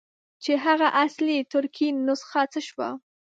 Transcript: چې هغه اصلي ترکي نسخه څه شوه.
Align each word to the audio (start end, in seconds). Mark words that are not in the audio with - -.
چې 0.43 0.51
هغه 0.65 0.87
اصلي 1.03 1.37
ترکي 1.51 1.87
نسخه 2.07 2.41
څه 2.51 2.59
شوه. 2.67 2.89